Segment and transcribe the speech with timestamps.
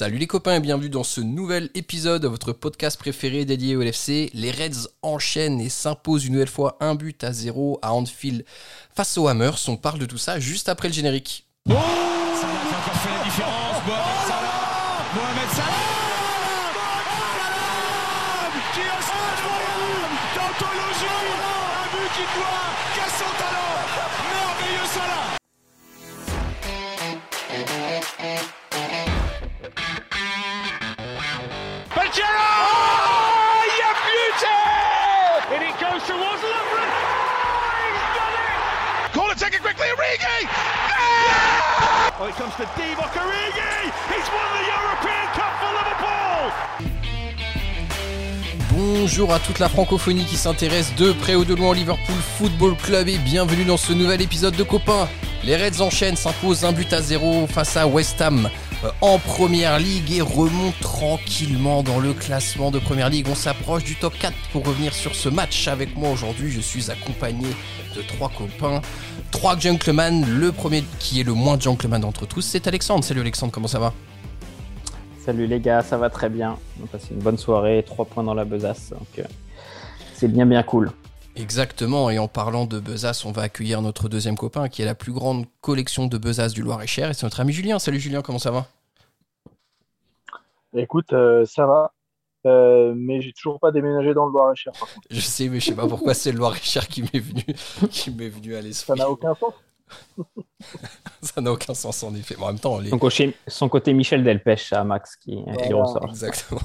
[0.00, 3.82] Salut les copains et bienvenue dans ce nouvel épisode de votre podcast préféré dédié au
[3.82, 4.30] LFC.
[4.32, 8.46] Les Reds enchaînent et s'imposent une nouvelle fois un but à zéro à Anfield
[8.96, 9.58] face aux Hammers.
[9.68, 11.46] On parle de tout ça juste après le générique.
[11.68, 13.76] Oh Salah qui a encore fait la différence.
[13.84, 15.68] Mohamed Salah Mohamed Salah
[18.72, 21.12] Qui a incroyable D'anthologie
[21.76, 23.39] Un but qui doit
[40.12, 40.46] it quickly,
[40.96, 41.40] Origi!
[42.20, 43.90] Oh, it comes to Divock Origi!
[44.10, 46.52] He's won the European Cup for Liverpool!
[48.72, 52.76] Bonjour à toute la francophonie qui s'intéresse de près ou de loin au Liverpool Football
[52.76, 55.08] Club et bienvenue dans ce nouvel épisode de Copains.
[55.44, 58.48] Les Reds enchaînent, s'imposent un but à zéro face à West Ham
[59.00, 63.26] en Première Ligue et remontent tranquillement dans le classement de Première Ligue.
[63.30, 66.50] On s'approche du top 4 pour revenir sur ce match avec moi aujourd'hui.
[66.50, 67.48] Je suis accompagné
[67.96, 68.80] de trois copains,
[69.30, 70.24] trois gentlemen.
[70.38, 73.04] Le premier qui est le moins gentleman d'entre tous, c'est Alexandre.
[73.04, 73.92] Salut Alexandre, comment ça va?
[75.24, 76.56] Salut les gars, ça va très bien.
[76.80, 78.90] On a passé une bonne soirée, trois points dans la besace.
[78.90, 79.24] Donc euh,
[80.14, 80.90] c'est bien bien cool.
[81.36, 84.94] Exactement, et en parlant de besace, on va accueillir notre deuxième copain qui est la
[84.94, 87.78] plus grande collection de besace du Loir-et-Cher, et c'est notre ami Julien.
[87.78, 88.66] Salut Julien, comment ça va?
[90.74, 91.92] Écoute, euh, ça va.
[92.46, 94.72] Euh, mais j'ai toujours pas déménagé dans le Loir-et-Cher.
[95.10, 97.44] Je sais, mais je sais pas pourquoi c'est le Loir-et-Cher qui m'est venu,
[97.90, 98.98] qui m'est venu à Ça l'esprit.
[98.98, 99.54] n'a aucun sens.
[101.22, 102.36] Ça n'a aucun sens en effet.
[102.38, 102.90] Mais en même temps, les...
[102.90, 106.06] Son côté, son côté Michel Delpech à Max qui, qui ressort.
[106.08, 106.60] Exactement.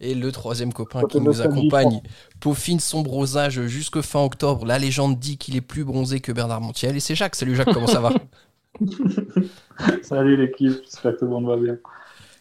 [0.00, 2.02] Et le troisième copain qui nous accompagne
[2.40, 4.66] peaufine son bronzage jusque fin octobre.
[4.66, 6.96] La légende dit qu'il est plus bronzé que Bernard Montiel.
[6.96, 7.34] Et c'est Jacques.
[7.34, 8.12] Salut Jacques, comment ça va
[10.02, 11.78] Salut l'équipe, j'espère que tout le monde va bien.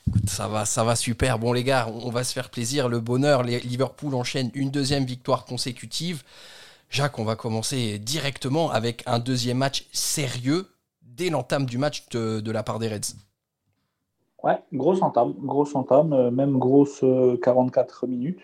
[0.07, 1.39] Écoute, Ça va, ça va super.
[1.39, 2.89] Bon les gars, on va se faire plaisir.
[2.89, 6.23] Le bonheur, les- Liverpool enchaîne une deuxième victoire consécutive.
[6.89, 10.67] Jacques, on va commencer directement avec un deuxième match sérieux
[11.01, 13.15] dès l'entame du match de, de la part des Reds.
[14.45, 18.41] Ouais, grosse entame, grosse entame, euh, même grosse euh, 44 minutes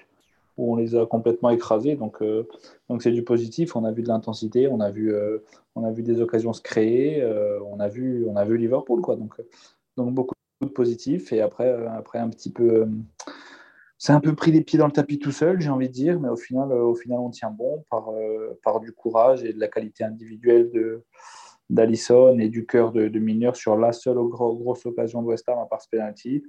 [0.58, 1.96] où on les a complètement écrasés.
[1.96, 2.48] Donc, euh,
[2.90, 3.76] donc c'est du positif.
[3.76, 5.40] On a vu de l'intensité, on a vu, euh,
[5.76, 9.02] on a vu des occasions se créer, euh, on a vu, on a vu Liverpool
[9.02, 9.16] quoi.
[9.16, 9.44] Donc, euh,
[9.96, 11.32] donc beaucoup de positif.
[11.34, 12.86] Et après, euh, après un petit peu, euh,
[14.00, 16.20] c'est un peu pris les pieds dans le tapis tout seul, j'ai envie de dire,
[16.20, 19.54] mais au final, euh, au final, on tient bon par, euh, par du courage et
[19.54, 21.04] de la qualité individuelle de
[21.72, 25.48] d'Alisson et du cœur de, de Milner sur la seule gro- grosse occasion de West
[25.50, 26.44] Ham à part ce penalty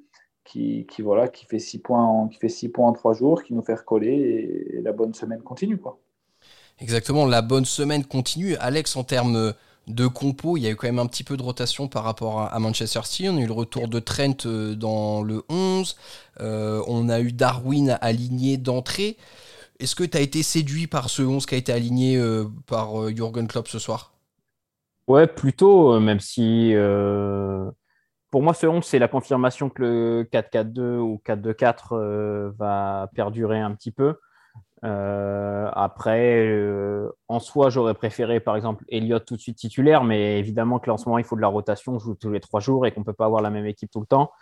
[0.45, 3.75] qui, voilà, qui fait 6 points, en- six points en 3 jours, qui nous fait
[3.75, 5.79] recoller et, la bonne semaine continue.
[5.79, 6.01] Quoi.
[6.81, 8.57] Exactement, la bonne semaine continue.
[8.57, 9.55] Alex, en termes
[9.87, 12.41] de compo, il y a eu quand même un petit peu de rotation par rapport
[12.41, 13.29] à, Manchester City.
[13.29, 15.97] On a eu le retour de Trent euh, dans le 11.
[16.41, 19.17] Euh, on a eu Darwin aligné d'entrée.
[19.79, 23.09] Est-ce que tu as été séduit par ce 11 qui a été aligné euh, par
[23.11, 24.12] Jürgen Klopp ce soir?
[25.09, 27.69] Ouais, plutôt, euh, même si euh,
[28.31, 33.61] pour moi ce 11 c'est la confirmation que le 4-4-2 ou 4-2-4 euh, va perdurer
[33.61, 34.17] un petit peu.
[34.85, 36.61] Après,
[37.29, 40.95] en soi, j'aurais préféré par exemple Elliott tout de suite titulaire, mais évidemment que là
[40.95, 42.93] en ce moment il faut de la rotation, on joue tous les trois jours et
[42.93, 44.33] qu'on peut pas avoir la même équipe tout le temps.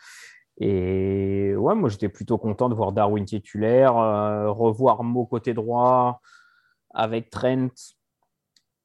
[0.59, 6.21] Et ouais, moi j'étais plutôt content de voir Darwin titulaire, revoir Mo côté droit
[6.94, 7.69] avec Trent.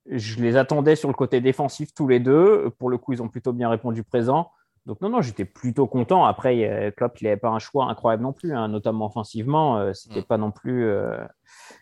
[0.09, 2.69] Je les attendais sur le côté défensif tous les deux.
[2.77, 4.51] Pour le coup, ils ont plutôt bien répondu présent.
[4.85, 6.25] Donc non, non, j'étais plutôt content.
[6.25, 9.77] Après, euh, Klopp, il n'avait pas un choix incroyable non plus, hein, notamment offensivement.
[9.79, 10.25] Euh, c'était Mm.
[10.25, 11.17] pas non plus, euh,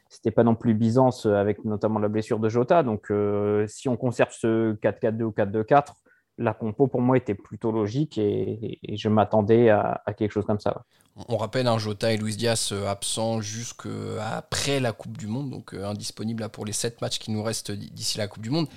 [0.07, 2.81] c'était pas non plus Byzance avec notamment la blessure de Jota.
[2.81, 5.95] Donc euh, si on conserve ce 4-4-2 ou 4-2-4,
[6.38, 10.45] la compo pour moi était plutôt logique et, et je m'attendais à, à quelque chose
[10.45, 10.75] comme ça.
[10.77, 10.83] ouais.
[11.27, 15.73] On rappelle un Jota et Luis Diaz euh, absents jusqu'après la Coupe du Monde, donc
[15.73, 18.67] euh, indisponibles là, pour les 7 matchs qui nous restent d'ici la Coupe du Monde.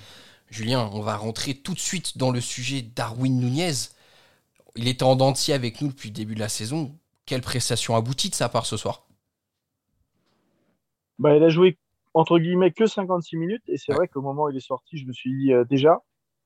[0.49, 3.73] Julien, on va rentrer tout de suite dans le sujet Darwin Nunez.
[4.77, 6.95] Il était en dentier avec nous depuis le début de la saison.
[7.25, 9.05] Quelle prestation aboutie de sa part ce soir?
[11.19, 11.77] Bah, il a joué
[12.13, 13.97] entre guillemets que 56 minutes et c'est Ouais.
[13.97, 15.99] vrai qu'au moment où il est sorti, je me suis dit euh, déjà,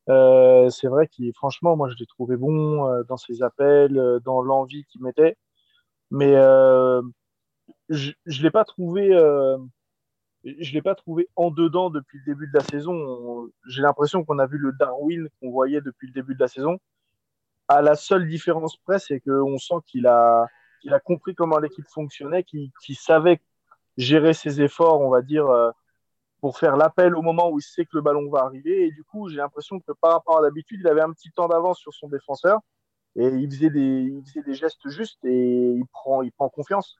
[0.09, 4.19] euh, c'est vrai qu'il franchement, moi je l'ai trouvé bon euh, dans ses appels, euh,
[4.21, 5.37] dans l'envie qu'il mettait,
[6.11, 7.01] mais euh,
[7.89, 9.57] je je l'ai pas trouvé, euh,
[10.43, 12.93] je l'ai pas trouvé en dedans depuis le début de la saison.
[12.93, 16.47] On- J'ai l'impression qu'on a vu le Darwin qu'on voyait depuis le début de la
[16.47, 16.79] saison.
[17.67, 20.47] À la seule différence près, c'est qu'on sent qu'il a,
[20.81, 23.41] qu'il a compris comment l'équipe fonctionnait, qu'il savait
[23.97, 25.47] gérer ses efforts, on va dire,
[26.41, 28.87] pour faire l'appel au moment où il sait que le ballon va arriver.
[28.87, 31.47] Et du coup, j'ai l'impression que par rapport à d'habitude, il avait un petit temps
[31.47, 32.59] d'avance sur son défenseur.
[33.15, 36.97] Et il faisait des, il faisait des gestes justes et il prend, il prend confiance.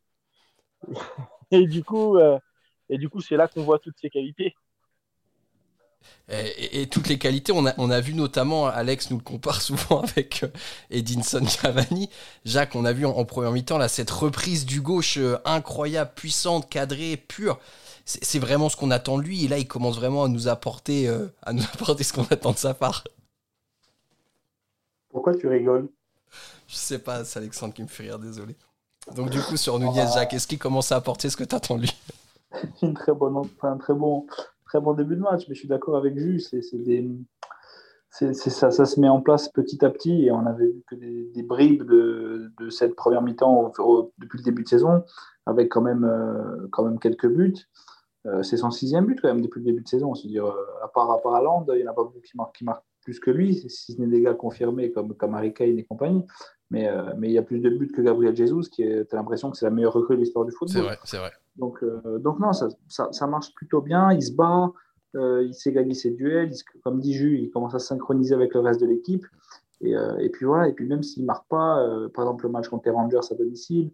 [1.54, 2.40] Et du coup, euh,
[2.90, 4.54] et du coup, c'est là qu'on voit toutes ses qualités.
[6.30, 10.02] Et, toutes les qualités, on a, on a vu notamment, Alex nous le compare souvent
[10.02, 10.48] avec euh,
[10.90, 12.10] Edinson Cavani.
[12.46, 16.70] Jacques, on a vu en, en première mi-temps cette reprise du gauche euh, incroyable, puissante,
[16.70, 17.60] cadrée, pure.
[18.22, 19.46] C'est vraiment ce qu'on attend de lui.
[19.46, 22.52] Et là, il commence vraiment à nous apporter, euh, à nous apporter ce qu'on attend
[22.52, 23.04] de sa part.
[25.10, 25.90] Pourquoi tu rigoles?
[26.68, 28.56] Je sais pas, c'est Alexandre qui me fait rire, désolé.
[29.16, 31.76] Donc du coup, sur Nunez, Jacques, est-ce qu'il commence à apporter ce que tu attends
[31.76, 31.96] de lui?
[32.82, 34.26] Une très bonne, un très bon,
[34.66, 36.40] très bon début de match, mais je suis d'accord avec Jus.
[36.40, 37.10] C'est des,
[38.10, 40.96] c'est, ça, ça se met en place petit à petit et on avait vu que
[40.96, 43.72] des, des bribes de, de, cette première mi-temps
[44.18, 45.04] depuis le début de saison,
[45.46, 47.56] avec quand même, euh, quand même quelques buts.
[48.28, 50.14] Euh, c'est son sixième but quand même depuis le début de saison.
[50.14, 52.56] C'est-à-dire, euh, à part, à part Land, il n'y en a pas beaucoup qui marquent,
[52.56, 55.80] qui marquent plus que lui, si ce n'est des gars confirmés comme, comme Harry Kane
[55.80, 56.24] et compagnie.
[56.70, 59.18] Mais, euh, mais il y a plus de buts que Gabriel Jesus, qui est, as
[59.18, 60.82] l'impression que c'est la meilleure recrue de l'histoire du football.
[60.82, 61.32] C'est vrai, c'est vrai.
[61.58, 61.84] Donc,
[62.20, 64.14] donc non, ça, ça, ça, marche plutôt bien.
[64.14, 64.72] Il se bat,
[65.16, 66.52] il sait gagner ses duels.
[66.54, 69.26] Il, comme dit Jus, il commence à synchroniser avec le reste de l'équipe.
[69.82, 71.84] Et, et, puis voilà, et puis même s'il ne marque pas,
[72.14, 73.92] par exemple le match contre les Rangers à domicile,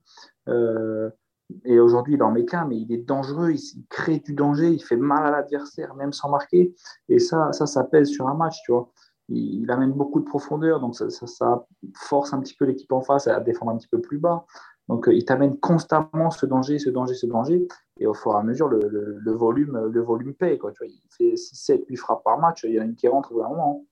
[1.64, 4.84] et aujourd'hui il en met qu'un, mais il est dangereux, il, crée du danger, il
[4.84, 6.74] fait mal à l'adversaire, même sans marquer.
[7.10, 8.92] Et ça, ça, ça pèse sur un match, tu vois
[9.30, 11.66] il, amène beaucoup de profondeur, donc ça,
[11.96, 14.46] force un petit peu l'équipe en face à défendre un petit peu plus bas.
[14.88, 17.68] Donc, euh, il t'amène constamment ce danger, ce danger, ce danger.
[18.00, 20.58] Et au fur et à mesure, le, volume, le volume paye.
[20.58, 20.72] Quoi.
[20.72, 22.64] Tu vois, il fait 6, 7, 8 frappes par match.
[22.64, 23.86] Il y en a une qui rentre vraiment.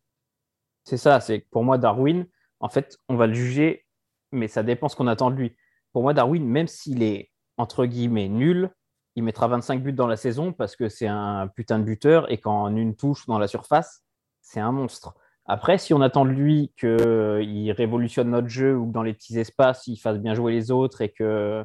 [0.85, 1.19] C'est ça.
[1.19, 2.25] C'est pour moi, Darwin,
[2.61, 3.85] en fait, on va le juger,
[4.31, 5.57] mais ça dépend ce qu'on attend de lui.
[5.91, 8.69] Pour moi, Darwin, même s'il est entre guillemets nul,
[9.15, 12.37] il mettra 25 buts dans la saison parce que c'est un putain de buteur et
[12.37, 14.03] qu'en une touche dans la surface,
[14.41, 15.15] c'est un monstre.
[15.45, 19.37] Après, si on attend de lui qu'il révolutionne notre jeu ou que dans les petits
[19.37, 21.63] espaces, il fasse bien jouer les autres et que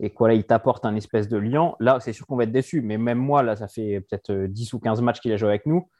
[0.00, 2.52] et quoi, là, il t'apporte un espèce de lien, là, c'est sûr qu'on va être
[2.52, 2.82] déçu.
[2.82, 5.66] Mais même moi, là, ça fait peut-être 10 ou 15 matchs qu'il a joué avec
[5.66, 5.90] nous.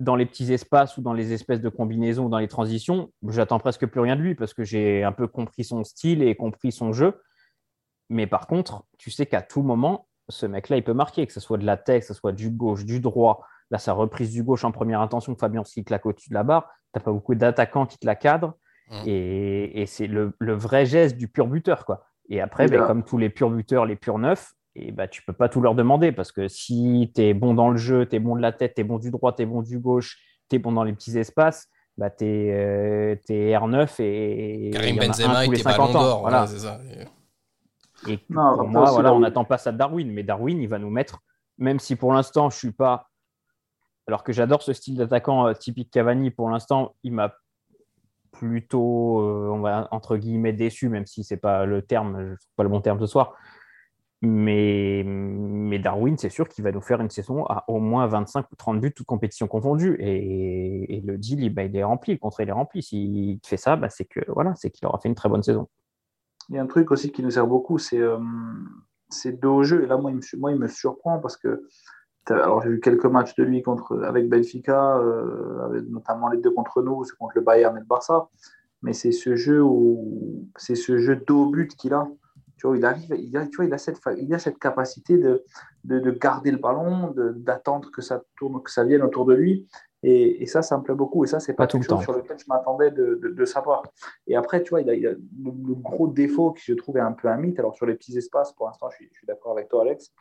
[0.00, 3.58] Dans les petits espaces ou dans les espèces de combinaisons ou dans les transitions, j'attends
[3.58, 6.72] presque plus rien de lui parce que j'ai un peu compris son style et compris
[6.72, 7.20] son jeu.
[8.10, 11.40] Mais par contre, tu sais qu'à tout moment, ce mec-là, il peut marquer, que ce
[11.40, 14.42] soit de la tête, que ce soit du gauche, du droit, Là, sa reprise du
[14.42, 16.68] gauche en première intention, Fabien qui claque au-dessus de la barre.
[16.92, 18.54] Tu n'as pas beaucoup d'attaquants qui te la cadrent.
[18.90, 19.02] Mmh.
[19.06, 21.84] Et, et c'est le, le, vrai geste du pur buteur.
[21.84, 22.04] Quoi.
[22.28, 25.26] Et après, ben, comme tous les purs buteurs, les purs neufs, et bah, tu ne
[25.26, 28.16] peux pas tout leur demander parce que si tu es bon dans le jeu, tu
[28.16, 30.18] es bon de la tête, tu es bon du droit, tu es bon du gauche,
[30.48, 34.70] tu es bon dans les petits espaces, bah, tu es, euh, es, R9 et.
[34.72, 36.20] Karim Benzema, il était ballon d'or.
[36.22, 36.46] Voilà.
[36.48, 36.80] ça.
[38.08, 40.78] Et non, pour moi, voilà, on n'attend pas ça de Darwin, mais Darwin, il va
[40.78, 41.20] nous mettre,
[41.58, 43.10] même si pour l'instant, je ne suis pas
[44.10, 47.32] alors que j'adore ce style d'attaquant euh, typique Cavani, pour l'instant, il m'a
[48.32, 52.68] plutôt, euh, on va entre guillemets, déçu, même si c'est pas le terme, pas le
[52.68, 53.34] bon terme ce soir.
[54.22, 58.46] Mais, mais Darwin, c'est sûr qu'il va nous faire une saison à au moins 25
[58.50, 59.96] ou 30 buts, toutes compétitions confondues.
[60.00, 62.82] Et, et le deal, il, bah, il, est rempli, le contrat, il est rempli.
[62.82, 65.68] S'il fait ça, bah, c'est que voilà, c'est qu'il aura fait une très bonne saison.
[66.50, 68.18] Il y a un truc aussi qui nous sert beaucoup, c'est euh,
[69.26, 69.84] deux au jeu.
[69.84, 71.62] Et là, moi il, me, surprend parce que
[72.28, 76.82] alors, j'ai vu quelques matchs de lui contre, avec Benfica, euh, notamment les deux contre
[76.82, 78.28] nous, c'est contre le Bayern et le Barça.
[78.82, 82.08] Mais c'est ce jeu où c'est ce jeu d'au but qu'il a.
[82.56, 85.18] Tu vois, il arrive, il a, tu vois, il a cette, il a cette capacité
[85.18, 85.44] de,
[85.84, 89.66] de, de garder le ballon, d'attendre que ça tourne, que ça vienne autour de lui.
[90.02, 91.24] Et, et, ça, ça me plaît beaucoup.
[91.24, 93.82] Et ça, c'est pas, pas quelque chose sur lequel je m'attendais de, de, de, savoir.
[94.26, 97.00] Et après, tu vois, il a, il a le, le, gros défaut qui je trouvais
[97.00, 97.58] un peu un mythe.
[97.58, 100.12] Alors, sur les petits espaces, pour l'instant, je suis, d'accord avec toi, Alex.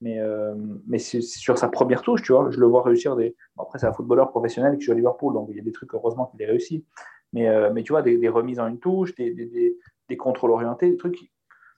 [0.00, 0.54] Mais, euh,
[0.86, 3.34] mais sur sa première touche, tu vois, je le vois réussir des.
[3.56, 5.72] Bon, après, c'est un footballeur professionnel qui joue à Liverpool, donc il y a des
[5.72, 6.84] trucs, heureusement, qu'il a réussi.
[7.32, 9.76] Mais, euh, mais tu vois, des, des, remises en une touche, des, des,
[10.08, 11.18] des contrôles orientés, des trucs,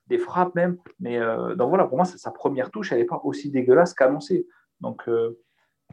[0.09, 0.79] des frappes même.
[1.01, 4.47] Mais euh, donc voilà, pour moi, sa première touche, elle n'est pas aussi dégueulasse qu'annoncée.
[4.81, 5.39] Donc, euh,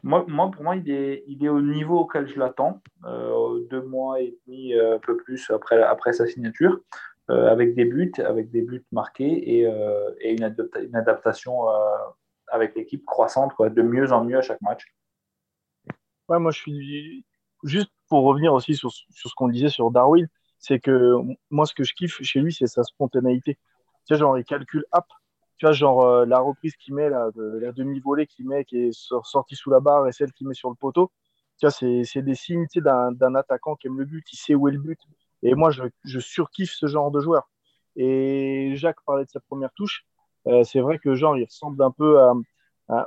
[0.02, 4.36] moi, pour moi, il est, il est au niveau auquel je l'attends, deux mois et
[4.46, 6.80] demi, un peu plus après, après sa signature.
[7.28, 11.68] Euh, avec des buts, avec des buts marqués et, euh, et une, adapta une, adaptation
[11.68, 11.72] euh,
[12.46, 14.86] avec l'équipe croissante, quoi, de mieux en mieux à chaque match.
[16.28, 17.26] Ouais, moi je suis
[17.64, 20.28] juste pour revenir aussi sur, sur ce qu'on disait sur Darwin,
[20.60, 21.16] c'est que
[21.50, 23.58] moi ce que je kiffe chez lui, c'est sa spontanéité.
[24.06, 25.08] Tu vois, genre il calcule app.
[25.58, 27.30] Tu vois, genre euh, la reprise qu'il met, la
[27.72, 31.10] demi-volée qu'il met, qui est sous la barre et celle qu'il met sur le poteau.
[31.58, 34.72] Tu vois, c'est des signes d'un attaquant qui aime le but, il sait où est
[34.72, 35.00] le but.
[35.42, 37.48] Et moi, je, surkiffe ce genre de joueur.
[37.96, 40.04] Et Jacques parlait de sa première touche.
[40.46, 42.18] Euh, c'est vrai que genre, il ressemble un peu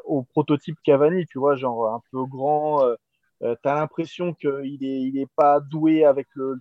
[0.05, 2.95] au prototype Cavani, tu vois, genre un peu grand, euh,
[3.43, 6.59] Euh, l'impression qu'il n'est est pas doué avec le,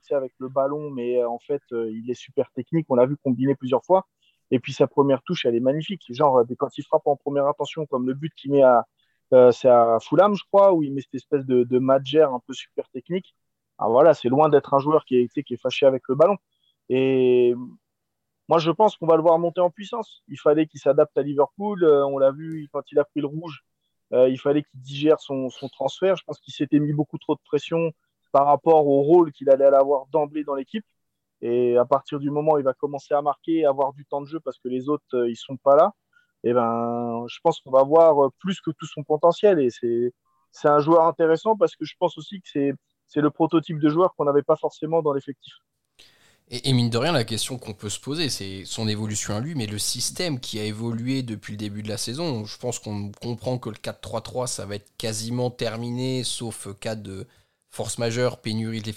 [0.48, 2.86] ballon, mais en fait, il est super technique.
[2.88, 4.06] On l'a vu combiner plusieurs fois.
[4.50, 6.04] Et puis sa première touche, elle est magnifique.
[6.10, 8.86] Genre, quand il frappe en première intention, comme le but qu'il met à,
[9.52, 11.78] c'est à Fulham, je crois, où il met cette espèce de, de
[12.22, 13.34] un peu super technique.
[13.78, 16.36] Ah, voilà, c'est loin d'être un joueur qui est, qui est fâché avec le ballon.
[16.88, 17.54] Et
[18.48, 20.22] moi, je pense qu'on va le voir monter en puissance.
[20.28, 21.84] Il fallait qu'il s'adapte à Liverpool.
[21.84, 23.64] on l'a vu quand il a pris le rouge
[24.12, 26.16] euh, il fallait qu'il digère son, transfert.
[26.16, 27.92] Je pense qu'il s'était mis beaucoup trop de pression
[28.32, 30.84] par rapport au rôle qu'il allait avoir d'emblée dans l'équipe.
[31.40, 34.26] Et à partir du moment où il va commencer à marquer, avoir du temps de
[34.26, 35.92] jeu parce que les autres, euh, ils sont pas là,
[36.44, 39.58] et eh ben, je pense qu'on va voir euh, plus que tout son potentiel.
[39.58, 40.12] Et c'est,
[40.68, 44.24] un joueur intéressant parce que je pense aussi que c'est, le prototype de joueur qu'on
[44.24, 45.54] n'avait pas forcément dans l'effectif.
[46.50, 49.54] Et, mine de rien, la question qu'on peut se poser, c'est son évolution à lui,
[49.54, 52.44] mais le système qui a évolué depuis le début de la saison.
[52.44, 57.26] Je pense qu'on comprend que le 4-3-3, ça va être quasiment terminé, sauf cas de
[57.68, 58.92] force majeure, pénurie de.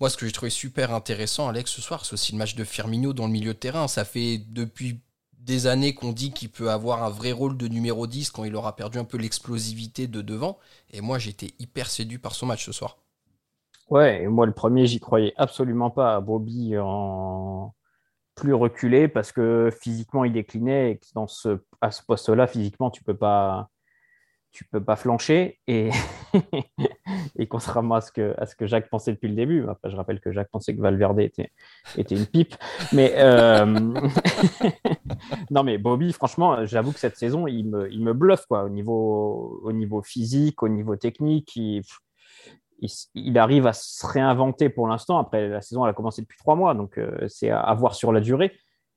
[0.00, 2.64] Moi, ce que j'ai trouvé super intéressant, Alex, ce soir, c'est aussi le match de
[2.64, 3.88] Firmino dans le milieu de terrain.
[3.88, 5.00] Ça fait depuis
[5.38, 8.56] des années qu'on dit qu'il peut avoir un vrai rôle de numéro 10 quand il
[8.56, 10.58] aura perdu un peu l'explosivité de devant.
[10.90, 12.98] Et moi, j'étais hyper séduit par son match ce soir.
[13.90, 17.74] Ouais, et moi le premier, j'y croyais absolument pas à Bobby en
[18.34, 22.90] plus reculé parce que physiquement il déclinait et que dans ce, à ce poste-là, physiquement,
[22.90, 23.70] tu peux pas
[24.54, 25.90] tu peux pas flancher et,
[27.36, 29.96] et contrairement à ce, que, à ce que Jacques pensait depuis le début, après je
[29.96, 31.50] rappelle que Jacques pensait que Valverde était,
[31.98, 32.54] était une pipe,
[32.92, 33.66] mais euh,
[35.50, 38.68] non mais Bobby, franchement, j'avoue que cette saison, il me, il me bluffe quoi, au
[38.68, 41.82] niveau, au niveau physique, au niveau technique, il,
[43.14, 45.18] il, arrive à se réinventer pour l'instant.
[45.18, 48.12] Après, la saison, elle a commencé depuis trois mois, donc euh, c'est à, voir sur
[48.12, 48.52] la durée.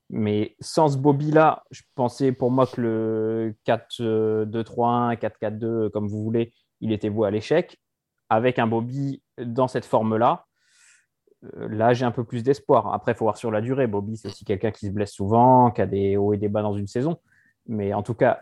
[0.09, 6.53] Mais sans ce Bobby-là, je pensais pour moi que le 4-2-3-1, 4-4-2, comme vous voulez,
[6.79, 7.77] il était voué à l'échec.
[8.29, 10.45] Avec un Bobby dans cette forme-là,
[11.43, 12.93] euh, là, j'ai un peu plus d'espoir.
[12.93, 13.87] Après, il faut voir sur la durée.
[13.87, 16.61] Bobby, c'est aussi quelqu'un qui se blesse souvent, qui a des hauts et des bas
[16.61, 17.17] dans une saison.
[17.67, 18.41] Mais en tout cas,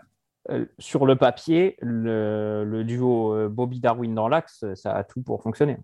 [0.51, 5.41] euh, sur le papier, le, duo euh, Bobby Darwin dans l'axe, ça a tout pour
[5.41, 5.77] fonctionner.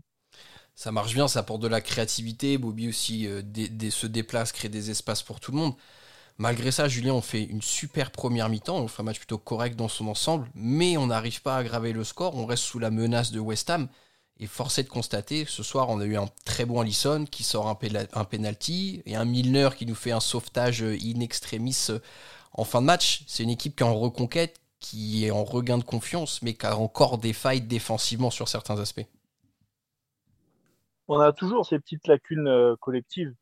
[0.81, 2.57] Ça marche bien, ça apporte de la créativité.
[2.57, 3.43] Bobby aussi euh,
[3.91, 5.75] se déplace, crée des espaces pour tout le monde.
[6.39, 8.77] Malgré ça, Julien, on fait une super première mi-temps.
[8.77, 11.93] On fait un match plutôt correct dans son ensemble, mais on n'arrive pas à aggraver
[11.93, 12.35] le score.
[12.35, 13.89] On reste sous la menace de West Ham.
[14.39, 17.67] Et forcé de constater, ce soir, on a eu un très bon Allison qui sort
[17.67, 17.77] un,
[18.13, 21.77] un penalty et un Milner qui nous fait un sauvetage in extremis
[22.53, 25.77] en fin de match, c'est une équipe qui est en reconquête, qui est en regain
[25.77, 29.05] de confiance, mais qui a encore des failles défensivement sur certains aspects.
[31.13, 33.35] On a toujours ces petites lacunes euh, collectives.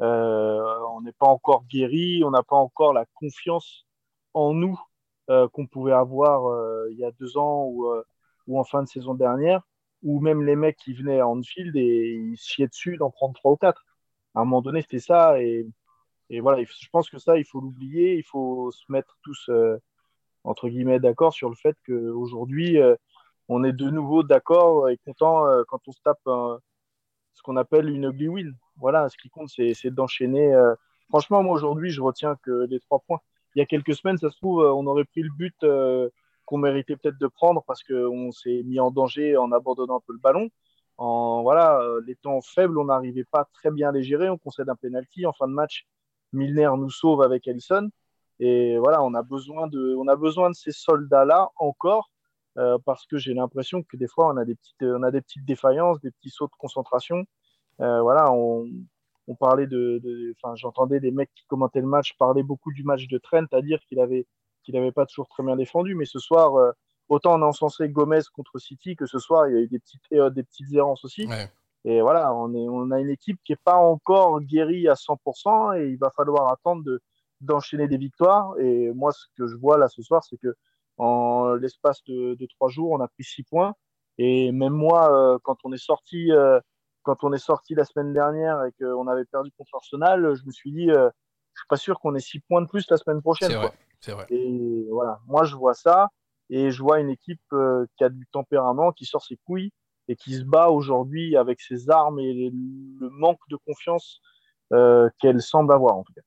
[0.00, 3.86] Euh, on n'est pas encore guéri, on n'a pas encore la confiance
[4.34, 4.80] en nous
[5.28, 6.40] euh, qu'on pouvait avoir
[6.92, 9.62] il y a deux ans ou, en fin de saison dernière,
[10.04, 13.50] ou même les mecs qui venaient à Anfield et ils chiaient dessus d'en prendre trois
[13.50, 13.84] ou quatre.
[14.36, 15.42] À un moment donné, c'était ça.
[15.42, 15.66] Et
[16.38, 18.16] voilà, je pense que ça, il faut l'oublier.
[18.16, 19.50] Il faut se mettre tous,
[20.44, 22.78] entre guillemets, d'accord sur le fait qu'aujourd'hui,
[23.48, 26.20] on est de nouveau d'accord et content quand on se tape
[27.38, 28.54] ce qu'on appelle une ugly win.
[28.78, 30.52] Voilà, ce qui compte, c'est d'enchaîner.
[31.08, 33.20] Franchement, moi, aujourd'hui, je retiens que les trois points.
[33.54, 35.54] Il y a quelques semaines, ça se trouve, on aurait pris le but
[36.44, 40.12] qu'on méritait peut-être de prendre parce qu'on s'est mis en danger en abandonnant un peu
[40.12, 40.48] le ballon.
[40.96, 44.28] En voilà, les temps faibles, on n'arrivait pas très bien à les gérer.
[44.28, 45.86] On concède un penalty en fin de match
[46.32, 47.88] Milner nous sauve avec Allison.
[48.40, 52.10] Et voilà, on a besoin de, on a besoin de ces soldats-là encore,
[52.56, 55.20] euh, parce que j'ai l'impression que des fois, on a des petites, on a des
[55.20, 57.24] petites défaillances, des petits sauts de concentration.
[57.80, 58.68] Euh, voilà, on,
[59.28, 63.06] on, parlait de, enfin, j'entendais des mecs qui commentaient le match parler beaucoup du match
[63.06, 64.26] de Trent, à dire qu'il avait,
[64.64, 66.72] qu'il n'avait pas toujours très bien défendu, mais ce soir, euh,
[67.08, 69.78] autant on a encensé Gomez contre City que ce soir, il y a eu des
[69.78, 71.26] petites, des petites errances aussi.
[71.26, 71.48] Ouais.
[71.84, 75.80] Et voilà, on, est, on a une équipe qui n'est pas encore guérie à 100%
[75.80, 77.00] et il va falloir attendre de,
[77.40, 78.58] d'enchaîner des victoires.
[78.58, 80.54] Et moi, ce que je vois là ce soir, c'est que
[80.98, 83.74] en l'espace de, trois jours, on a pris six points.
[84.18, 86.60] Et même moi, euh, quand on est sorti, euh,
[87.02, 90.50] quand on est sorti la semaine dernière et qu'on avait perdu contre Arsenal, je me
[90.50, 91.08] suis dit, euh,
[91.54, 93.50] je suis pas sûr qu'on ait six points de plus la semaine prochaine.
[93.50, 94.26] C'est vrai, c'est vrai.
[94.30, 96.08] Et voilà, moi je vois ça
[96.50, 97.40] et je vois une équipe
[97.96, 99.70] qui a du tempérament, qui sort ses couilles
[100.08, 104.20] et qui se bat aujourd'hui avec ses armes et le manque de confiance
[104.72, 106.20] euh, qu'elle semble avoir en tout cas.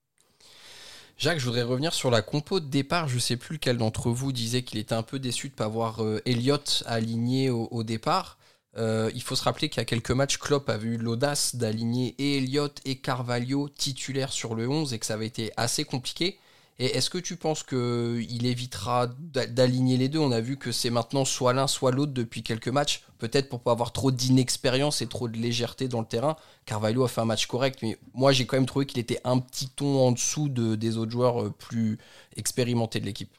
[1.22, 3.08] Jacques, je voudrais revenir sur la compo de départ.
[3.08, 5.58] Je ne sais plus lequel d'entre vous disait qu'il était un peu déçu de ne
[5.58, 8.40] pas voir euh, Elliott aligné au, départ.
[8.75, 12.16] Euh, il faut se rappeler qu'il y a quelques matchs, Klopp avait eu l'audace d'aligner
[12.18, 16.40] et Elliott et Carvalho titulaires sur le 11 et que ça avait été assez compliqué.
[16.80, 20.18] Et est-ce que tu penses qu'il évitera d'aligner les deux?
[20.18, 23.06] On a vu que c'est maintenant soit l'un, soit l'autre depuis quelques matchs.
[23.20, 26.38] Peut-être pour pas avoir trop d'inexpérience et trop de légèreté dans le terrain.
[26.66, 29.38] Carvalho a fait un match correct, mais moi j'ai quand même trouvé qu'il était un
[29.38, 32.00] petit ton en dessous de, des autres joueurs euh, plus
[32.36, 33.36] expérimentés de l'équipe.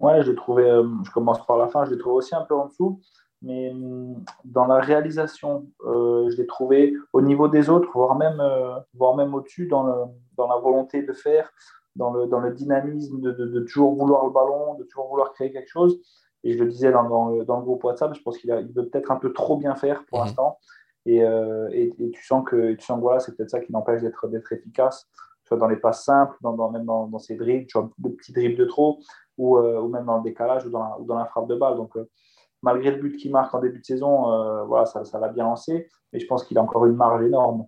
[0.00, 2.56] Ouais, je trouvais, euh, je commence par la fin, je l'ai trouvé aussi un peu
[2.56, 3.00] en dessous.
[3.40, 8.42] Mais hum, dans la réalisation, euh, je l'ai trouvé au niveau des autres, voire même,
[8.94, 9.84] voire même au-dessus dans
[10.38, 11.52] la volonté de faire,
[11.96, 15.50] dans le, dans le dynamisme de, de, toujours vouloir le ballon, de toujours vouloir créer
[15.50, 16.00] quelque chose.
[16.44, 18.72] Et je le disais dans, dans, le, dans le, groupe WhatsApp, je pense qu'il il
[18.72, 20.26] veut peut-être un peu trop bien faire pour mhm.
[20.26, 20.58] l'instant.
[21.06, 24.02] Et, euh, et, et, tu sens que, tu sens voilà, c'est peut-être ça qui l'empêche
[24.02, 25.08] d'être, d'être efficace,
[25.44, 27.66] soit dans les passes simples, dans, dans même dans, dans, ses dribbles,
[27.98, 28.98] de petits dribbles de trop,
[29.38, 31.54] ou, euh, ou, même dans le décalage ou dans la, ou dans la frappe de
[31.54, 31.76] balle.
[31.76, 32.08] Donc, euh,
[32.62, 35.88] malgré le but qu'il marque en début de saison, voilà, ça, ça l'a bien lancé.
[36.12, 37.66] Mais je pense qu'il a encore une marge énorme.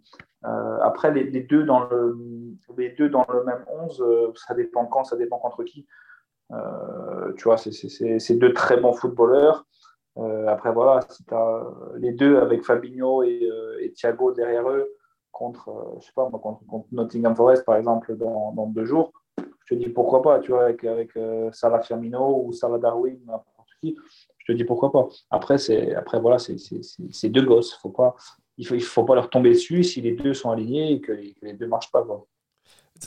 [0.48, 2.16] Euh, après, les, deux dans le,
[2.76, 5.86] les deux dans le même 11, euh, ça dépend quand, ça dépend contre qui.
[6.52, 9.66] Euh, tu vois, c'est deux très bons footballeurs.
[10.46, 11.62] après, voilà, si tu as
[11.96, 13.48] les deux avec Fabinho et,
[13.80, 14.88] et Thiago derrière eux
[15.30, 19.74] contre, je sais pas, contre, contre, Nottingham Forest, par exemple, dans, dans, deux jours, je
[19.74, 21.12] te dis pourquoi pas, tu vois, avec, avec
[21.52, 23.96] Salah Firmino ou Salah Darwin, n'importe qui,
[24.38, 25.06] je te dis pourquoi pas.
[25.30, 25.56] Après,
[25.94, 27.74] après voilà, c'est deux gosses.
[27.74, 28.16] Faut pas,
[28.58, 31.52] il ne faut, pas leur tomber dessus si les deux sont alignés et que, les
[31.54, 32.04] deux ne marchent pas.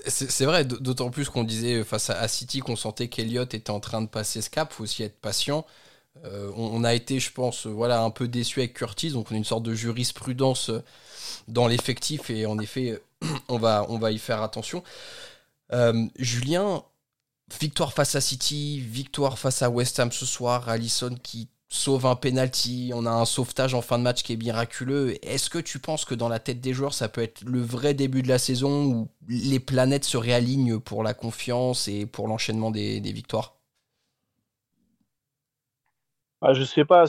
[0.08, 4.02] C'est vrai, d'autant plus qu'on disait face à, City qu'on sentait qu'Eliott était en train
[4.02, 5.66] de passer ce cap, faut aussi être patient.
[6.26, 9.38] Euh, on, a été, je pense, voilà, un peu déçu avec Curtis, donc on a
[9.38, 10.84] une sorte de jurisprudence euh,
[11.48, 13.02] dans l'effectif et en effet,
[13.48, 14.84] on va, on va y faire attention.
[15.74, 16.84] Euh, Julien,
[17.60, 22.16] victoire face à City, victoire face à West Ham ce soir, Allison qui sauve un
[22.16, 25.16] penalty, on a un sauvetage en fin de match qui est miraculeux.
[25.26, 27.94] Est-ce que tu penses que dans la tête des joueurs, ça peut être le vrai
[27.94, 32.72] début de la saison où les planètes se réalignent pour la confiance et pour l'enchaînement
[32.72, 33.56] des, victoires?
[36.42, 37.06] Ah, Je sais pas.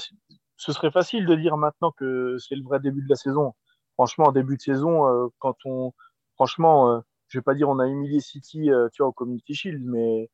[0.57, 3.54] Ce serait facile de dire maintenant que c'est le vrai début de la saison.
[3.95, 5.92] Franchement, en début de saison, euh, quand on.
[6.37, 9.54] Franchement, euh, je vais pas dire on a humilié City euh, tu vois, au Community
[9.54, 10.31] Shield, mais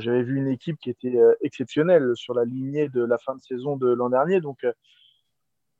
[0.00, 3.40] j'avais vu une équipe qui était euh, exceptionnelle sur la lignée de la fin de
[3.42, 4.40] saison de l'an dernier.
[4.40, 4.72] Donc, euh,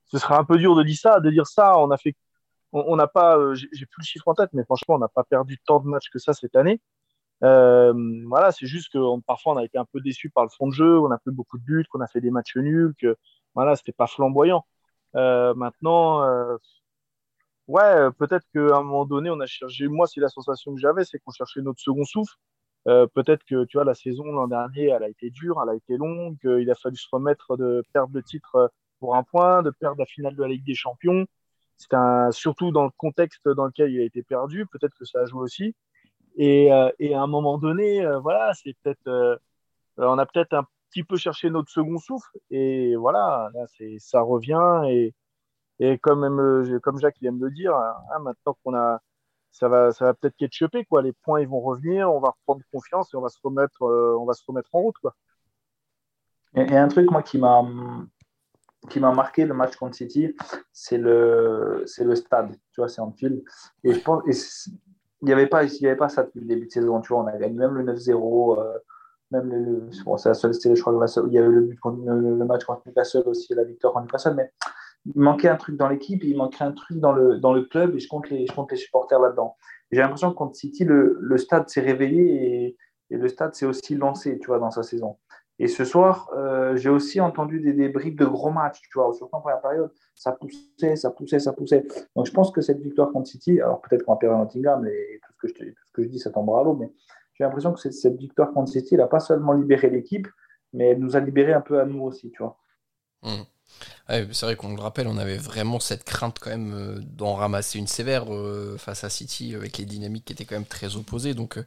[0.06, 1.20] ce serait un peu dur de dire ça.
[1.20, 2.14] De dire ça, on a fait,
[2.72, 5.24] on n'a pas, euh, j'ai plus le chiffre en tête, mais franchement, on n'a pas
[5.24, 6.80] perdu tant de matchs que ça cette année.
[7.40, 10.72] Voilà, c'est juste que parfois on a été un peu déçu par le fond de
[10.74, 13.16] jeu, on a fait beaucoup de buts, qu'on a fait des matchs nuls, que
[13.54, 14.64] voilà, c'était pas flamboyant.
[15.14, 16.22] Maintenant,
[17.68, 19.88] ouais, peut-être qu'à un moment donné, on a cherché.
[19.88, 22.34] Moi, c'est la sensation que j'avais, c'est qu'on cherchait notre second souffle.
[22.88, 25.74] Euh, peut-être que tu vois la saison l'an dernier, elle a été dure, elle a
[25.74, 29.70] été longue, il a fallu se remettre de perdre le titre pour un point, de
[29.70, 31.26] perdre la finale de la Ligue des Champions.
[31.76, 35.20] C'est un surtout dans le contexte dans lequel il a été perdu, peut-être que ça
[35.20, 35.74] a joué aussi.
[36.36, 39.40] Et, euh, et à un moment donné, euh, voilà, c'est peut-être,
[39.98, 42.30] on a peut-être un petit peu cherché notre second souffle.
[42.50, 43.50] Et voilà,
[43.98, 44.82] ça revient.
[44.88, 45.14] Et,
[45.78, 49.00] et comme, même, comme Jacques il aime le dire, hein, maintenant qu'on a
[49.52, 51.02] ça va, ça va peut-être ketchuper, quoi.
[51.02, 54.16] Les points, ils vont revenir, on va reprendre confiance et on va se remettre, euh,
[54.18, 55.14] on va se remettre en route, quoi.
[56.56, 57.62] A un truc, moi, qui m'a,
[58.90, 60.34] qui m'a marqué le match contre City,
[60.72, 63.42] c'est le, c'est le stade, tu vois, c'est en fil.
[63.84, 66.70] Et je pense, il n'y avait pas, il avait pas ça depuis le début de
[66.72, 68.78] saison, tu vois, on a gagné même le 9-0, euh,
[69.30, 72.36] même le, bon, c'est la seule, je crois, il y avait le but contre, le,
[72.36, 74.50] le match contre Newcastle aussi, la victoire contre Newcastle, mais
[75.06, 77.94] il manquait un truc dans l'équipe, il manquait un truc dans le, dans le club,
[77.96, 79.56] et je compte les, je compte les supporters là-dedans.
[79.90, 82.76] J'ai l'impression que contre City, le, le stade s'est réveillé et,
[83.10, 85.18] et, le stade s'est aussi lancé, tu vois, dans sa saison.
[85.58, 89.36] Et ce soir, euh, j'ai aussi entendu des, bribes de gros matchs, tu vois, surtout
[89.36, 91.86] en première période, ça poussait, ça poussait, ça poussait.
[92.16, 95.20] Donc je pense que cette victoire contre City, alors peut-être qu'on va perdre Nottingham, et
[95.22, 96.90] tout ce que je, ce que je dis, ça tombera à l'eau, mais
[97.34, 100.26] j'ai l'impression que cette, cette victoire contre City, elle n'a pas seulement libéré l'équipe,
[100.72, 102.56] mais elle nous a libéré un peu à nous aussi, tu vois.
[103.22, 103.42] Mmh
[104.08, 107.78] c'est vrai qu'on le rappelle, on avait vraiment cette crainte quand même euh, d'en ramasser
[107.78, 111.34] une sévère euh, face à City avec les dynamiques qui étaient quand même très opposées.
[111.34, 111.66] Donc euh,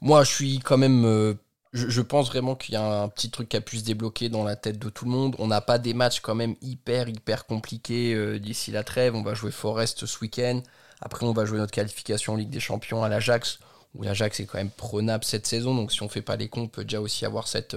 [0.00, 1.36] moi, je suis quand même...
[1.72, 4.44] Je, pense vraiment qu'il y a un petit truc qui a pu se débloquer dans
[4.44, 5.36] la tête de tout le monde.
[5.38, 9.14] On n'a pas des matchs quand même hyper, hyper compliqués d'ici la trêve.
[9.14, 10.60] On va jouer Forest ce week-end.
[11.00, 13.58] Après, on va jouer notre qualification en Ligue des Champions à l'Ajax,
[13.94, 15.74] où l'Ajax est quand même prenable cette saison.
[15.74, 17.74] Donc si on fait pas les comptes, on peut déjà aussi avoir cette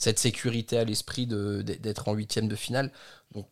[0.00, 2.90] cette sécurité à l'esprit d'être en huitième de finale.
[3.32, 3.46] bon,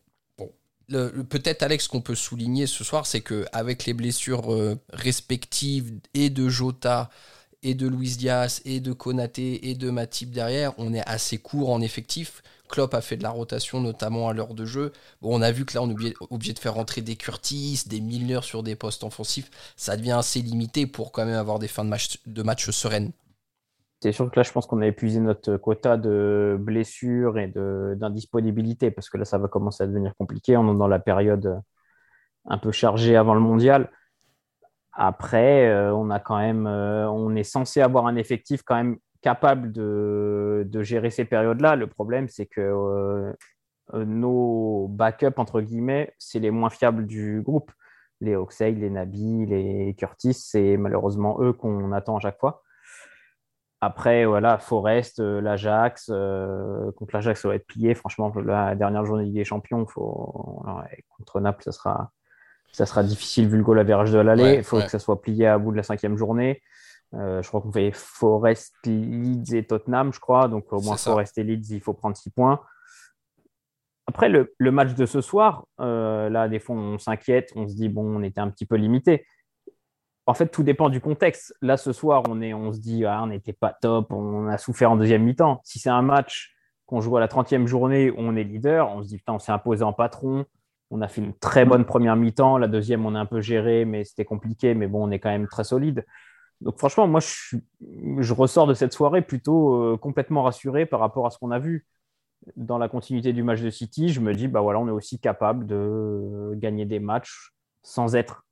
[1.29, 6.31] peut-être Alex qu'on peut souligner ce soir, c'est que avec les blessures euh, respectives et
[6.31, 7.11] de Jota
[7.61, 11.69] et de Luis Diaz et de Konaté et de Matip derrière, on est assez court
[11.69, 12.41] en effectif.
[12.67, 14.91] Klopp a fait de la rotation, notamment à l'heure de jeu.
[15.21, 18.41] On a vu que là, on est obligé, de faire rentrer des Curtis, des Milner
[18.43, 19.49] sur des postes offensifs.
[19.75, 23.11] Ça devient assez limité pour quand même avoir des fins de match, de match sereines.
[24.01, 28.91] C'est sûr que là, je pense qu'on a épuisé notre quota de blessures et d'indisponibilité,
[28.91, 30.55] parce que là, ça va commencer à devenir compliqué.
[30.55, 31.61] On est dans la période
[32.45, 33.89] un peu chargée avant le mondial.
[34.93, 38.97] Après, euh, on a quand même, euh, on est censé avoir un effectif quand même
[39.21, 41.75] capable de, gérer ces périodes-là.
[41.75, 43.33] Le problème, c'est que euh,
[43.93, 47.71] nos backups, entre guillemets, c'est les moins fiables du groupe.
[48.21, 52.63] Les Oxey, les Nabi, les Curtis, c'est malheureusement eux qu'on attend à chaque fois.
[53.81, 57.95] Après, voilà, Forest, euh, l'Ajax, euh, contre l'Ajax, ça va être plié.
[57.95, 60.61] Franchement, la dernière journée des Champions, faut...
[61.17, 62.11] contre Naples, ça sera,
[62.73, 64.55] ça sera difficile vu le goal average de l'aller.
[64.55, 66.61] Il faut que ça soit plié à bout de la cinquième journée.
[67.13, 70.49] Euh, je crois qu'on fait Forest, Leeds et Tottenham, je crois.
[70.49, 72.59] Donc au moins Forest et Leeds, il faut prendre six points.
[74.07, 78.17] Après, le, match de ce soir, là, des fois, on s'inquiète, on se dit, bon,
[78.17, 79.25] on était un petit peu limité
[80.29, 81.55] en fait, tout dépend du contexte.
[81.63, 84.59] Là, ce soir, on, est, on se dit, ah, on n'était pas top, on a
[84.59, 85.59] souffert en deuxième mi-temps.
[85.63, 89.07] Si c'est un match qu'on joue à la 30e journée on est leader, on se
[89.07, 90.45] dit, putain, on s'est imposé en patron,
[90.91, 92.59] on a fait une très bonne première mi-temps.
[92.59, 95.31] La deuxième, on a un peu géré, mais c'était compliqué, mais bon, on est quand
[95.31, 96.05] même très solide.
[96.61, 97.57] Donc, franchement, moi, je,
[98.19, 101.57] je ressors de cette soirée plutôt euh, complètement rassuré par rapport à ce qu'on a
[101.57, 101.87] vu.
[102.55, 105.17] Dans la continuité du match de City, je me dis, bah voilà, on est aussi
[105.17, 108.43] capable de gagner des matchs sans être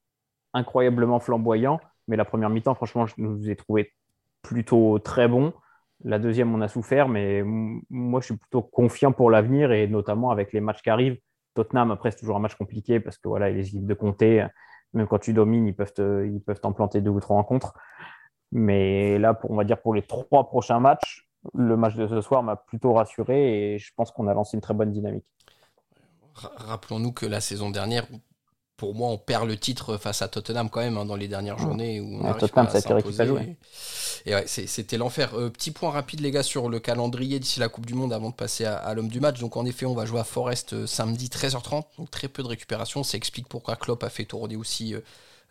[0.54, 1.80] incroyablement flamboyant.
[2.08, 3.94] Mais la première mi-temps, franchement, je nous ai trouvé
[4.42, 5.54] plutôt très bon.
[6.04, 10.30] La deuxième, on a souffert, mais moi, je suis plutôt confiant pour l'avenir et notamment
[10.30, 11.18] avec les matchs qui arrivent.
[11.56, 14.46] Tottenham, après, c'est toujours un match compliqué parce que voilà, les équipes de comté,
[14.94, 17.74] même quand tu domines, ils peuvent, ils peuvent t'en planter deux ou trois rencontres.
[18.52, 22.22] Mais là, pour, on va dire pour les trois prochains matchs, le match de ce
[22.22, 25.26] soir m'a plutôt rassuré et je pense qu'on a lancé une très bonne dynamique.
[26.36, 28.06] Rappelons-nous que la saison dernière,
[28.78, 31.58] pour moi, on perd le titre face à Tottenham quand même hein, dans les dernières
[31.58, 32.80] journées où on Tottenham, ça
[34.26, 35.34] Et, ouais, c'était l'enfer.
[35.34, 38.30] Euh, petit point rapide, les gars, sur le calendrier d'ici la Coupe du Monde avant
[38.30, 39.40] de passer à, l'homme du match.
[39.40, 41.86] Donc, en effet, on va jouer à Forest euh, samedi 13h30.
[41.98, 43.02] Donc, très peu de récupération.
[43.04, 45.02] Ça explique pourquoi Klopp a fait tourner aussi euh,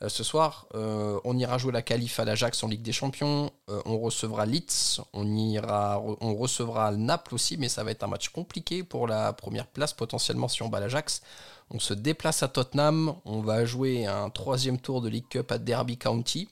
[0.08, 0.66] ce soir.
[0.74, 3.50] on ira jouer la qualif à l'Ajax en Ligue des Champions.
[3.66, 5.00] on recevra Leeds.
[5.14, 9.32] On, ira, on recevra Naples aussi, mais ça va être un match compliqué pour la
[9.32, 11.22] première place potentiellement si on bat l'Ajax.
[11.70, 13.14] On se déplace à Tottenham.
[13.24, 16.48] On va jouer un troisième tour de League Cup à Derby County.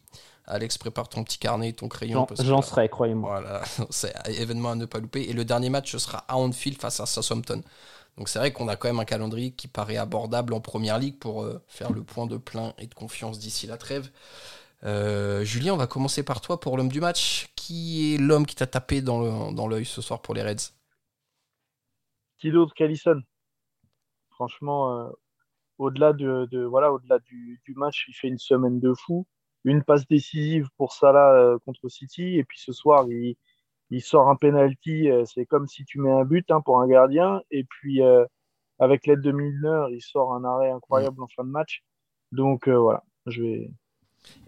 [0.46, 2.26] Alex, prépare ton petit carnet et ton crayon.
[2.42, 3.40] J'en serai, croyez-moi.
[3.40, 5.22] Voilà, c'est événement à ne pas louper.
[5.22, 7.62] Et le dernier match, ce sera à Anfield face à Southampton.
[8.18, 11.18] Donc c'est vrai qu'on a quand même un calendrier qui paraît abordable en première ligue
[11.18, 14.10] pour euh, faire le point de plein et de confiance d'ici la trêve.
[14.84, 17.48] Euh, Julien, on va commencer par toi pour l'homme du match.
[17.56, 20.74] Qui est l'homme qui t'a tapé dans l'œil ce soir pour les Reds?
[22.38, 23.22] Qui d'autre qu'Alisson
[24.34, 25.10] Franchement, euh,
[25.78, 29.26] au-delà de, voilà, au-delà du, match, il fait une semaine de fou.
[29.64, 33.36] Une passe décisive pour Salah euh, contre City, et puis ce soir, il,
[34.02, 35.10] sort un penalty.
[35.10, 38.00] Euh, c'est comme si tu mets un but hein, pour un gardien, et puis
[38.78, 41.82] avec l'aide de Milner, il sort un arrêt incroyable en fin de match.
[42.32, 43.70] Donc voilà, je vais,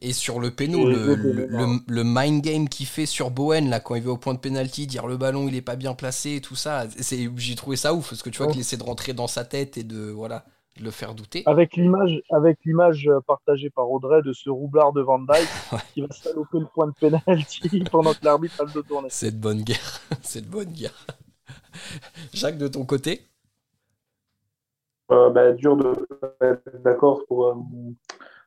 [0.00, 4.12] et sur le péno, le, mind game qu'il fait sur Bowen, là, quand il va
[4.12, 7.54] au point de penalty, dire le ballon il est pas bien placé, tout ça, j'ai
[7.54, 9.84] trouvé ça ouf, parce que tu vois qu'il essaie de rentrer dans sa tête et
[9.84, 10.44] de, voilà,
[10.80, 11.42] le faire douter.
[11.46, 15.48] Avec l'image, avec l'image partagée par Audrey de ce roublard de Van Dyke
[15.94, 19.08] qui va saloper le point de penalty pendant que l'arbitre a le dos tourné.
[19.10, 21.06] C'est de bonne guerre, c'est de bonne guerre.
[22.32, 23.22] Jacques, de ton côté?
[25.10, 25.94] Euh, bah, Dur de
[26.84, 27.46] d'accord pour.
[27.46, 27.54] Euh,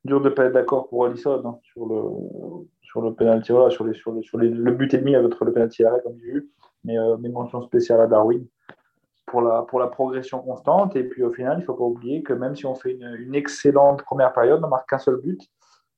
[0.05, 3.83] dur de pas être d'accord pour Alisson hein, sur le sur le penalty, voilà, sur
[3.85, 6.31] les sur les, sur les, le but et demi avec le penalty arrêt comme j'ai
[6.31, 6.49] vu,
[6.83, 8.45] mais euh, mes mentions spéciales à Darwin
[9.25, 12.33] pour la pour la progression constante et puis au final il faut pas oublier que
[12.33, 15.41] même si on fait une, une excellente première période, on marque qu'un seul but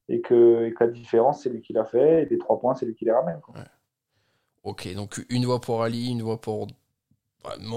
[0.10, 2.76] et que, et que, la différence c'est lui qui l'a fait et les trois points
[2.76, 3.40] c'est lui qui les ramène.
[4.64, 6.68] Ok donc une voix pour Ali, une voix pour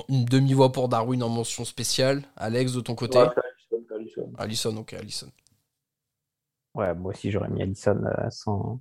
[0.08, 2.22] une demi-voix pour Darwin en mention spéciale.
[2.36, 3.18] Alex, de ton côté?
[3.18, 5.28] Alisson, Alisson, ok, Alisson.
[6.74, 8.80] Ouais, moi aussi, j'aurais mis Allison euh, sans,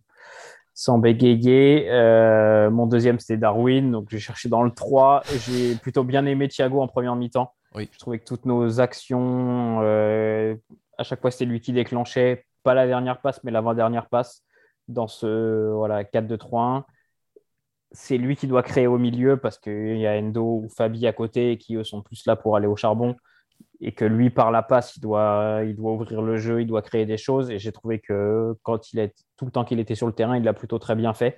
[0.73, 1.89] sans bégayer.
[1.91, 3.91] Euh, mon deuxième, c'était Darwin.
[3.91, 5.23] Donc, j'ai cherché dans le 3.
[5.47, 7.53] J'ai plutôt bien aimé Thiago en première mi-temps.
[7.75, 7.89] Oui.
[7.91, 10.55] Je trouvais que toutes nos actions, euh,
[10.97, 12.45] à chaque fois, c'était lui qui déclenchait.
[12.63, 14.43] Pas la dernière passe, mais l'avant-dernière passe
[14.87, 16.83] dans ce voilà, 4-2-3-1.
[17.91, 21.13] C'est lui qui doit créer au milieu parce qu'il y a Endo ou Fabi à
[21.13, 23.15] côté qui, eux, sont plus là pour aller au charbon
[23.83, 26.81] et que lui, par la passe, il doit, il doit ouvrir le jeu, il doit
[26.81, 27.51] créer des choses.
[27.51, 30.37] Et j'ai trouvé que quand il est tout le temps qu'il était sur le terrain,
[30.37, 31.37] il l'a plutôt très bien fait.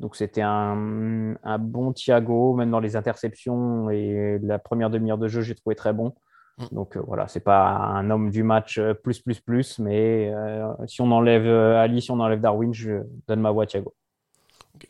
[0.00, 5.28] Donc c'était un, un, bon Thiago, même dans les interceptions et la première demi-heure de
[5.28, 6.14] jeu, j'ai trouvé très bon.
[6.58, 6.64] Mm.
[6.72, 10.66] Donc euh, voilà, c'est pas un homme du match euh, plus plus plus, mais euh,
[10.86, 13.94] si on enlève Ali, si on enlève Darwin, je donne ma voix à Thiago.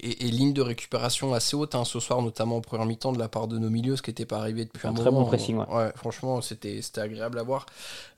[0.00, 3.28] Et, ligne de récupération assez haute hein, ce soir, notamment en première mi-temps de la
[3.28, 5.56] part de nos milieux, ce qui n'était pas arrivé depuis un, un très bon pressing.
[5.56, 5.92] Ouais.
[5.96, 7.66] franchement, c'était agréable à voir.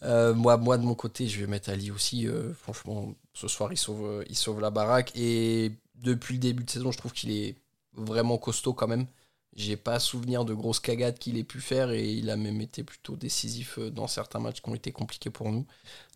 [0.02, 2.26] moi, moi, de mon côté, je vais mettre Ali aussi.
[2.60, 5.12] franchement, ce soir, il sauve, il sauve la baraque.
[5.14, 7.56] Et depuis le début de saison, je trouve qu'il est
[7.94, 9.06] vraiment costaud quand même.
[9.54, 12.84] J'ai pas souvenir de grosses cagades qu'il ait pu faire et il a même été
[12.84, 15.66] plutôt décisif euh, dans certains matchs qui ont été compliqués pour nous.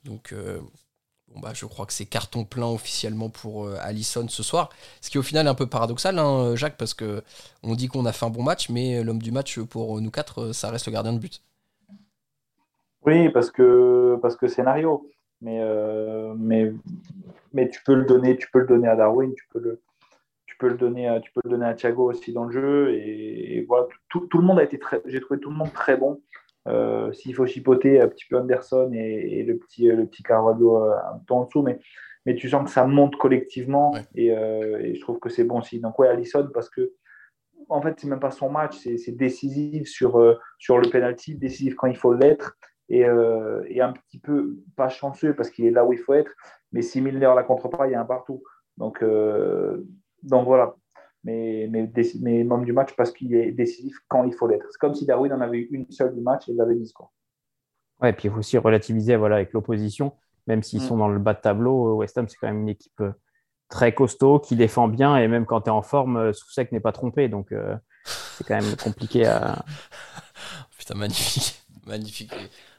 [0.04, 0.60] Donc euh,
[1.34, 4.70] bon bah je crois que c'est carton plein officiellement pour euh, Allison ce soir.
[5.00, 7.22] Ce qui est au final un peu paradoxal, hein, Jacques, parce que
[7.62, 10.52] on dit qu'on a fait un bon match, mais l'homme du match pour nous quatre,
[10.52, 11.42] ça reste le gardien de but.
[13.04, 15.08] Oui, parce que parce que scénario.
[15.44, 15.60] Mais,
[16.38, 16.72] mais,
[17.52, 19.82] mais tu peux le donner, tu peux le donner à Darwin, tu peux le,
[20.62, 22.94] peux le donner, à, tu peux le donner à Thiago aussi dans le jeu.
[22.94, 25.96] Et, voilà, tout, tout, le monde a été très, j'ai trouvé tout le monde très
[25.96, 26.20] bon.
[26.68, 30.94] Euh, s'il faut chipoter un petit peu Anderson et, le petit, le petit Carvalho euh,
[31.12, 31.80] un peu en dessous, mais,
[32.24, 35.80] mais tu sens que ça monte collectivement euh, et, je trouve que c'est bon aussi.
[35.80, 36.92] Donc ouais, Allison parce que
[37.68, 41.88] en fait c'est même pas son match, c'est décisif sur, sur le penalty, décisif quand
[41.88, 42.56] il faut l'être
[42.88, 46.32] et, et, un petit peu pas chanceux parce qu'il est là où il faut être,
[46.70, 48.42] mais si Milner la contre pas, il y a un partout.
[48.76, 49.02] Donc
[50.22, 50.76] donc voilà.
[51.24, 51.88] Mais, mais,
[52.20, 54.66] mais membre du match parce qu'il est décisif quand il faut l'être.
[54.70, 56.92] C'est comme si Darwin en avait eu une seule du match et il l'avait mis.
[56.92, 57.12] Quoi.
[58.00, 60.12] Ouais, et puis il faut aussi relativiser voilà, avec l'opposition,
[60.48, 60.86] même s'ils mm.
[60.86, 61.90] sont dans le bas de tableau.
[61.90, 63.12] Euh, West Ham, c'est quand même une équipe euh,
[63.68, 66.80] très costaud qui défend bien et même quand tu es en forme, euh, Soucek n'est
[66.80, 67.28] pas trompé.
[67.28, 67.54] Donc
[68.04, 69.64] c'est quand même compliqué à.
[70.76, 71.62] Putain, magnifique.
[71.86, 72.34] Magnifique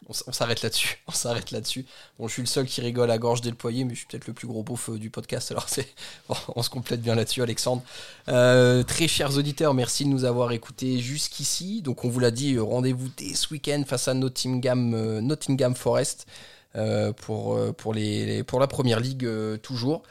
[0.10, 1.02] on, s'arrête là-dessus.
[1.08, 1.86] On s'arrête là-dessus.
[2.18, 4.34] Bon, je suis le seul qui rigole à gorge déployée, mais je suis peut-être le
[4.34, 5.52] plus gros beauf du podcast.
[5.52, 5.88] Alors, c'est
[6.56, 7.82] on se complète bien là-dessus, Alexandre.
[8.30, 11.82] Euh, très chers auditeurs, merci de nous avoir écoutés jusqu'ici.
[11.82, 16.28] Donc, on vous l'a dit, rendez-vous dès ce week-end face à Nottingham, euh, Forest
[16.76, 19.28] euh, pour, pour la première ligue
[19.62, 20.04] toujours.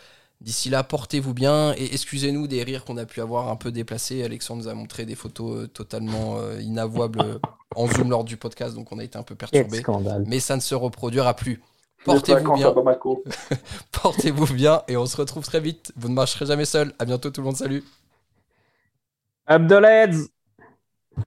[0.43, 4.25] D'ici là, portez-vous bien et excusez-nous des rires qu'on a pu avoir un peu déplacés.
[4.25, 7.41] Alexandre nous a montré des photos totalement inavouables
[7.77, 9.83] en zoom lors du podcast, donc on a été un peu perturbé.
[10.27, 11.63] Mais ça ne se reproduira plus.
[12.05, 12.75] Portez-vous bien.
[14.03, 15.93] Portez-vous bien et on se retrouve très vite.
[15.97, 16.93] Vous ne marcherez jamais seul.
[16.99, 17.57] À bientôt tout le monde.
[17.57, 17.85] Salut.
[19.47, 20.29] Abdoleds